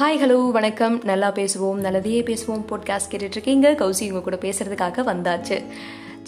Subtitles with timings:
[0.00, 1.02] Hi hello வணக்கம்.
[1.04, 3.70] நல்லா பேசுவோம் நல்லதையே பேசுவோம் போட்காஸ்ட் கேட்டுட்டு இருக்கீங்க.
[3.70, 5.64] கௌசி உங்க கூட பேசுறதுக்காக வந்தாச்சு.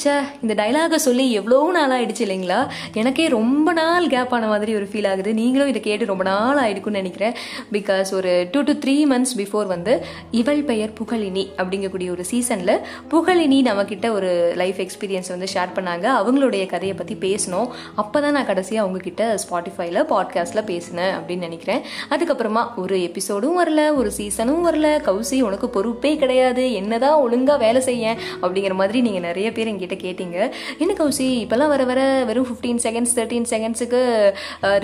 [0.03, 2.58] ச்சே இந்த டைலாகை சொல்லி எவ்வளோ நாள் ஆயிடுச்சு இல்லைங்களா?
[2.93, 5.34] எனக்கே ரொம்ப நாள் கேப் ஆன மாதிரி ஒரு ஃபீல் ஆகுது.
[5.34, 7.34] நீங்களும் இதை கேட்டு ரொம்ப நாள் ஆகிடுக்குன்னு நினைக்கிறேன்.
[7.73, 12.74] பிகாஸ் ஒரு two to three months before வந்து இவள் பெயர் புகழினி அப்படிங்கக்கூடிய ஒரு சீசனில்
[13.11, 16.06] புகழினி நம்மக்கிட்ட ஒரு லைஃப் எக்ஸ்பீரியன்ஸ் வந்து ஷேர் பண்ணாங்க.
[16.20, 17.69] அவங்களுடைய கதையை பற்றி பேசினோம்.
[17.95, 21.83] அப்போ தான் நான் கடைசியாக அவங்கக்கிட்ட ஸ்பாட்டிஃபைல பாட்காஸ்ட்டில் பேசினேன் அப்படின்னு நினைக்கிறேன்.
[22.10, 24.87] அதுக்கப்புறமா ஒரு எபிசோடும் வரல ஒரு சீசனும் வரல.
[25.09, 26.73] கௌசி உனக்கு பொறுப்பே கிடையாது.
[26.73, 30.37] என்னதான் ஒழுங்காக வேலை செய்ய அப்படிங்கிற மாதிரி நீங்கள் நிறைய பேர் எங்கிட்ட கேட்டீங்க.
[30.78, 34.01] என்ன கௌசி இப்போல்லாம் வர வர வெறும் ஃபிஃப்டீன் செகண்ட்ஸ் தேர்ட்டீன் செகண்ட்ஸுக்கு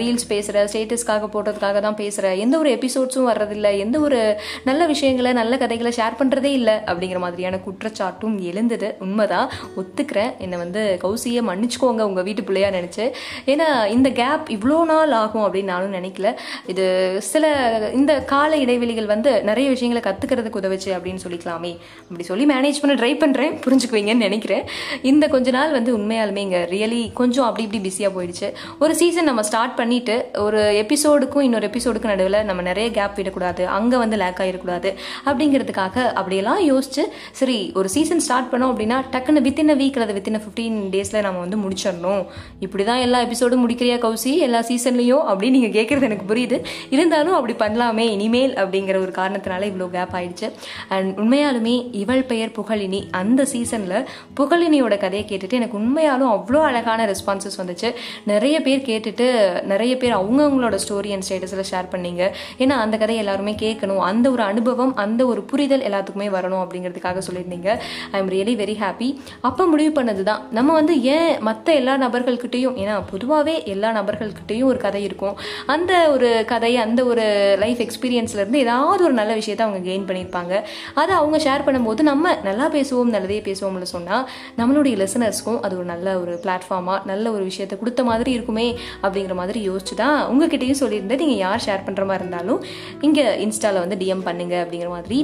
[0.01, 4.21] ரீல்ஸ் பேசுகிற ஸ்டேட்டஸ்க்காக போடுறதுக்காக தான் பேசுகிற எந்த ஒரு எபிசோட்ஸும் வர்றதில்ல எந்த ஒரு
[4.65, 8.97] நல்ல விஷயங்களை நல்ல கதைகளை ஷேர் பண்ணுறதே இல்லை அப்படிங்கிற மாதிரியான குற்றச்சாட்டும் எழுந்தது.
[9.01, 10.33] உண்மைதான் ஒத்துக்கிறேன்.
[10.39, 13.05] என்னை வந்து கௌசியை மன்னிச்சுக்கோங்க உங்கள் வீட்டு பிள்ளையா நினச்சி.
[13.47, 16.35] ஏன்னா இந்த கேப் இவ்வளோ நாள் ஆகும் அப்படின்னு நானும் நினைக்கல.
[16.67, 16.85] இது
[17.21, 17.45] சில
[17.93, 21.73] இந்த கால இடைவெளிகள் வந்து நிறைய விஷயங்களை கற்றுக்கிறதுக்கு உதவுச்சு அப்படின்னு சொல்லிக்கலாமே.
[22.03, 24.65] அப்படி சொல்லி மேனேஜ் பண்ண ட்ரை பண்ணுறேன் புரிஞ்சுக்குவீங்கன்னு நினைக்கிறேன்.
[25.03, 28.49] இந்த கொஞ்ச நாள் வந்து உண்மையாலுமே இங்கே ரியலி கொஞ்சம் அப்படி இப்படி பிஸியாக போயிடுச்சு.
[28.79, 33.97] ஒரு சீசன் நம்ம ஸ்டார்ட் பண்ணிட்டு ஒரு எபிசோடுக்கும் இன்னொரு எபிசோடுக்கும் நடுவில் நம்ம நிறைய கேப் விடக்கூடாது அங்கே
[33.97, 34.91] வந்து லேக் ஆகிடக்கூடாது
[35.27, 40.41] அப்படிங்கிறதுக்காக அப்படியெல்லாம் யோசிச்சு சரி ஒரு சீசன் ஸ்டார்ட் பண்ணோம் அப்படின்னா டக்குன்னு வித்தின் அ வீக் அல்லது வித்தின்
[40.45, 42.25] ஃபிஃப்டீன் டேஸில் நம்ம வந்து முடிச்சிடணும்.
[42.61, 44.37] இப்படி தான் எல்லா எபிசோடும் முடிக்கிறியா கௌசி?
[44.37, 46.65] எல்லா சீசன்லையும் அப்படின்னு நீங்கள் கேட்குறது எனக்கு புரியுது.
[46.91, 50.51] இருந்தாலும் அப்படி பண்ணலாமே இனிமேல் அப்படிங்கிற ஒரு காரணத்தினால இவ்வளோ கேப் ஆயிடுச்சு.
[50.89, 53.03] அண்ட் உண்மையாலுமே இவள் பெயர் புகழினி.
[53.11, 54.09] அந்த சீசனில்
[54.85, 57.89] புகழினியோட கதையை கேட்டுட்டு எனக்கு உண்மையாலும் அவ்வளோ அழகான ரெஸ்பான்சஸ் வந்துச்சு.
[58.31, 59.27] நிறைய பேர் கேட்டுட்டு
[59.73, 62.23] நிறைய பேர் அவங்கவுங்களோட ஸ்டோரி அண்ட் ஸ்டேட்டஸில் ஷேர் பண்ணீங்க.
[62.63, 64.03] ஏன்னா அந்த கதை எல்லாருமே கேட்கணும்.
[64.11, 67.71] அந்த ஒரு அனுபவம் அந்த ஒரு புரிதல் எல்லாத்துக்குமே வரணும் அப்படிங்கிறதுக்காக சொல்லியிருந்தீங்க.
[68.15, 69.09] I am really very happy
[69.49, 74.81] அப்போ முடிவு பண்ணது தான் நம்ம வந்து ஏன் மற்ற எல்லா நபர்கள்கிட்டையும் ஏன்னா பொதுவாகவே எல்லா நபர்கள்கிட்டையும் ஒரு
[74.87, 75.37] கதை இருக்கும்.
[75.77, 77.27] அந்த ஒரு கதை அந்த ஒரு
[77.65, 80.55] லைஃப் எக்ஸ்பீரியன்ஸ்லேருந்து ஏதாவது ஒரு நல்ல விஷயத்தை அவங்க கெயின் பண்ணியிருப்பாங்க.
[81.01, 84.25] அதை அவங்க ஷேர் பண்ணும்போது நம்ம நல்லா பேசுவோம் நல்லதே பேசுவோம்னு சொன்னால்
[84.59, 88.65] நம்ம நம்மளுடைய லெசனர்ஸ்க்கும் அது ஒரு நல்ல ஒரு பிளாட்ஃபார்மாக நல்ல ஒரு விஷயத்தை கொடுத்த மாதிரி இருக்குமே
[89.05, 91.21] அப்படிங்கிற மாதிரி யோசிச்சு தான் உங்ககிட்டயும் சொல்லியிருந்தேன்.
[91.23, 92.59] நீங்கள் யார் ஷேர் பண்ணுற மாதிரி இருந்தாலும்
[93.07, 95.19] இங்கே இன்ஸ்டாவில் வந்து டிஎம் பண்ணுங்க அப்படிங்கிற மாதிரி.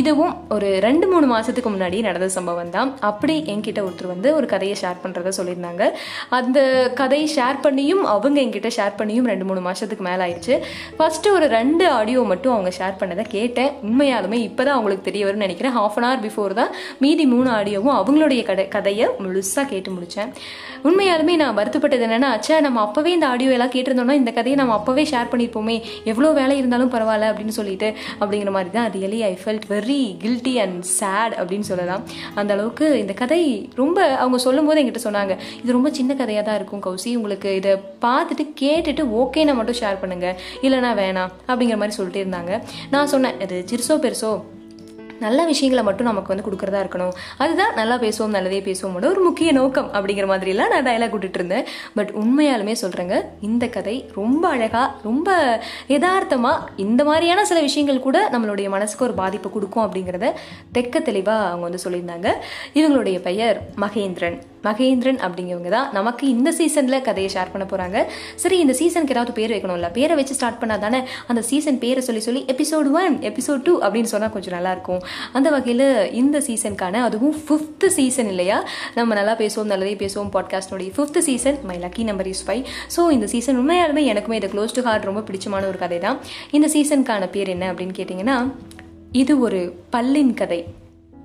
[0.00, 2.90] இதுவும் ஒரு ரெண்டு மூணு மாதத்துக்கு முன்னாடி நடந்த சம்பவம் தான்.
[3.10, 5.84] அப்படி என்கிட்ட ஒருத்தர் வந்து ஒரு கதையை ஷேர் பண்ணுறத சொல்லியிருந்தாங்க.
[6.38, 6.58] அந்த
[7.02, 10.56] கதையை ஷேர் பண்ணியும் அவங்க என்கிட்ட ஷேர் பண்ணியும் ரெண்டு மூணு மாதத்துக்கு மேலே ஆயிடுச்சு.
[10.98, 13.70] ஃபஸ்ட்டு ஒரு ரெண்டு ஆடியோ மட்டும் அவங்க ஷேர் பண்ணதை கேட்டேன்.
[13.90, 15.76] உண்மையாலுமே இப்போ தான் அவங்களுக்கு தெரிய வரும்னு நினைக்கிறேன்.
[15.78, 16.74] ஹாஃப் அன் ஹவர் பிஃபோர் தான்
[17.06, 20.32] மீதி மூணு ஆடியோவும் அவங்களுடைய கடை கதையை முழுசாக கேட்டு முடித்தேன்
[20.88, 25.04] உண்மையாலுமே நான் வருத்தப்பட்டது என்னென்னா அச்சா நம்ம அப்போவே இந்த ஆடியோ எல்லாம் கேட்டிருந்தோம்னா இந்த கதையை நம்ம அப்போவே
[25.12, 25.76] ஷேர் பண்ணியிருப்போமே
[26.10, 27.88] எவ்வளோ வேலை இருந்தாலும் பரவாயில்ல அப்படின்னு சொல்லிட்டு
[28.20, 32.04] அப்படிங்கிற மாதிரி தான் really I felt very guilty and sad அப்படின்னு சொல்லலாம்.
[32.40, 33.40] அந்த அளவுக்கு இந்த கதை
[33.80, 37.10] ரொம்ப அவங்க சொல்லும் போது என்கிட்ட சொன்னாங்க இது ரொம்ப சின்ன கதையாக தான் இருக்கும் கௌசி.
[37.20, 37.74] உங்களுக்கு இதை
[38.06, 41.34] பார்த்துட்டு கேட்டுட்டு ஓகேனா மட்டும் ஷேர் பண்ணுங்கள் இல்லைனா வேணாம்.
[41.50, 42.54] அப்படிங்கிற மாதிரி சொல்லிட்டு இருந்தாங்க.
[42.94, 44.32] நான் சொன்னேன் அது சிறுசோ பெருசோ?
[45.20, 47.14] நல்ல விஷயங்களை மட்டும் நமக்கு வந்து கொடுக்குறதா இருக்கணும்.
[47.38, 51.66] அதுதான் நல்லா பேசுவோம் நல்லதே பேசுவோமோட ஒரு முக்கிய நோக்கம் அப்படிங்கிற மாதிரிலாம் நான் டயலாக் விட்டுட்டு இருந்தேன்.
[51.94, 55.28] பட் உண்மையாலுமே சொல்கிறேங்க இந்த கதை ரொம்ப அழகாக ரொம்ப
[55.94, 60.32] யதார்த்தமாக இந்த மாதிரியான சில விஷயங்கள் கூட நம்மளுடைய மனசுக்கு ஒரு பாதிப்பை கொடுக்கும் அப்படிங்கிறத
[60.72, 62.28] தெக்க தெளிவாக அவங்க வந்து சொல்லியிருந்தாங்க.
[62.74, 64.38] இவங்களுடைய பெயர் மகேந்திரன்.
[64.64, 67.98] மகேந்திரன் அப்படிங்கிறவங்க தான் நமக்கு இந்த சீசனில் கதையை ஷேர் பண்ண போகிறாங்க
[68.34, 69.90] சரி இந்த சீசனுக்கு ஏதாவது பேர் வைக்கணும்ல?
[69.92, 74.10] பேரை வச்சு ஸ்டார்ட் பண்ணால் தானே அந்த சீசன் பேரை சொல்லி சொல்லி எபிசோடு ஒன் எபிசோட் டூ அப்படின்னு
[74.14, 75.02] சொன்னால் கொஞ்சம் நல்லாயிருக்கும்
[75.32, 78.64] அந்த வகையில் இந்த சீசனுக்கான அதுவும் ஃபிஃப்த்து சீசன் இல்லையா?
[78.94, 82.64] நம்ம நல்லா பேசுவோம் நல்லதே பேசுவோம் பாட்காஸ்டோடைய fifth season my lucky number is five
[82.96, 86.18] so இந்த சீசன் உண்மையாலுமே எனக்குமே இது க்ளோஸ் டு ஹார்ட் ரொம்ப பிடிச்சமான ஒரு கதை தான்.
[86.50, 88.50] இந்த சீசனுக்கான பேர் என்ன அப்படின்னு கேட்டிங்கன்னா
[89.12, 89.60] இது ஒரு
[89.92, 90.64] பல்லின் கதை.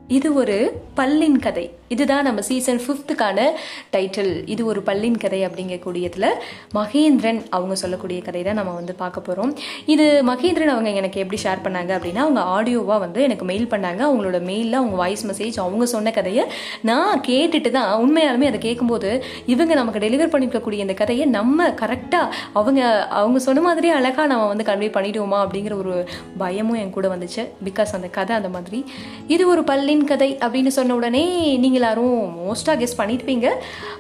[0.08, 1.72] இது ஒரு பல்லின் கதை.
[1.94, 3.48] இதுதான் நம்ம சீசன் ஃபிஃப்த்துக்கான
[3.96, 6.30] டைட்டில் இது ஒரு பள்ளின் கதை அப்படிங்கக்கூடியதில்
[6.78, 9.52] மகேந்திரன் அவங்க சொல்லக்கூடிய கதை தான் நம்ம வந்து பார்க்க போகிறோம்
[9.94, 14.02] இது மகேந்திரன் அவங்க எனக்கு எப்படி ஷேர் பண்ணாங்க அப்படின்னா அவங்க ஆடியோவாக வந்து எனக்கு மெயில் பண்ணாங்க.
[14.09, 16.44] அவங்களோட மெயிலில் அவங்க வாய்ஸ் மெசேஜ் அவங்க சொன்ன கதையை
[16.90, 19.09] நான் கேட்டுட்டு தான் உண்மையாலுமே அதை கேட்கும்போது
[19.53, 22.82] இவங்க நமக்கு டெலிவர் பண்ணிருக்கக்கூடிய இந்த கதையை நம்ம கரெக்டாக அவங்க
[23.22, 25.96] அவங்க சொன்ன மாதிரியே அழகாக நம்ம வந்து கன்வே பண்ணிடுவோமா அப்படிங்கிற ஒரு
[26.44, 27.44] பயமும் என் கூட வந்துச்சு.
[27.70, 28.82] பிகாஸ் அந்த கதை அந்த மாதிரி.
[29.28, 31.23] இது ஒரு பள்ளின் கதை அப்படின்னு சொன்ன உடனே
[31.66, 33.47] நீங்கள் எல்லாரும் மோஸ்ட்டாக கெஸ் பண்ணியிருப்பீங்க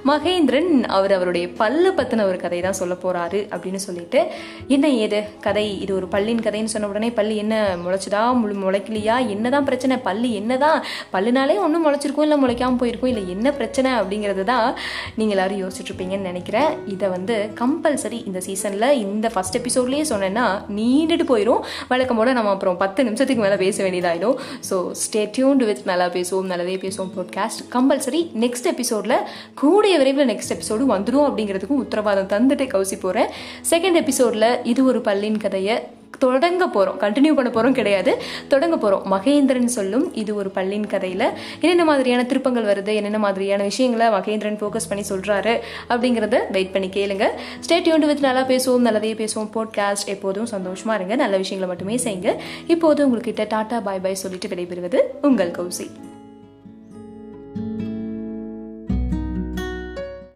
[0.09, 4.19] மகேந்திரன் அவர் அவருடைய பல்லு பற்றின ஒரு கதை தான் சொல்ல போகிறாரு அப்படின்னு சொல்லிட்டு
[4.67, 5.19] என்ன ஏது?
[5.41, 8.21] கதை இது ஒரு பல்லின் கதைன்னு சொன்ன உடனே பல்லு என்ன முளைச்சதா?
[8.41, 9.15] முழு முளைக்கலையா?
[9.33, 9.95] என்னதான் பிரச்சனை?
[9.97, 10.79] பல்லு என்னதான்?
[11.13, 14.67] பல்லுனாலே ஒன்றும் முளைச்சிருக்கும் இல்லை முளைக்காமல் போயிருக்கும் இல்லை என்ன பிரச்சனை அப்படிங்கிறது தான்
[15.15, 16.71] நீங்கள் எல்லோரும் யோசிச்சுட்ருப்பீங்கன்னு நினைக்கிறேன்.
[16.87, 20.47] இதை வந்து கம்பல்சரி இந்த சீசனில் இந்த ஃபஸ்ட் எபிசோட்லேயே சொன்னேன்னா
[20.79, 21.61] நீண்டுட்டு போயிடும்
[21.93, 24.37] வழக்கம் போல் நம்ம அப்புறம் பத்து நிமிஷத்துக்கு மேலே பேச வேண்டியதாயிடும்.
[24.69, 29.17] ஸோ ஸ்டே டியூன்டு வித் நல்லா பேசுவோம் நல்லதே பேசுவோம் பாட்காஸ்ட் கம்பல்சரி நெக்ஸ்ட் எபிசோடில்
[29.55, 33.29] கூடிய விரைவில் நெக்ஸ்ட் எபிசோடு வந்துடும் அப்படிங்கிறதுக்கும் உத்தரவாதம் தந்துட்டு கவுசி போகிறேன்
[33.69, 38.21] செகண்ட் எபிசோடில் இது ஒரு பள்ளின் கதையை தொடங்க போகிறோம் கண்டினியூ பண்ண போகிறோம் கிடையாது.
[38.47, 41.29] தொடங்க போகிறோம் மகேந்திரன் சொல்லும் இது ஒரு பள்ளியின் கதையில்
[41.59, 45.59] என்னென்ன மாதிரியான திருப்பங்கள் வருது என்னென்ன மாதிரியான விஷயங்களை மகேந்திரன் ஃபோக்கஸ் பண்ணி சொல்கிறாரு
[45.89, 47.27] அப்படிங்கிறத வெயிட் பண்ணி கேளுங்க.
[47.59, 49.49] ஸ்டேட் யூன் வித் நல்லா பேசுவோம் நல்லதே பேசுவோம்.
[49.55, 51.15] போட்காஸ்ட் எப்போதும் சந்தோஷமாக இருங்க.
[51.15, 52.35] நல்ல விஷயங்களை மட்டுமே செய்யுங்க.
[52.67, 55.87] இப்போது உங்கள்கிட்ட டாட்டா பாய் பாய் சொல்லிட்டு விடைபெறுவது உங்கள் கௌசி.